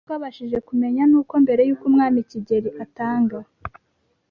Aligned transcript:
Amakuru 0.03 0.11
twabashije 0.17 0.57
kumenya 0.67 1.01
n’uko 1.11 1.33
mbere 1.43 1.61
y’uko 1.67 1.83
Umwami 1.89 2.19
Kigeli" 2.29 2.69
Atanga" 2.83 3.37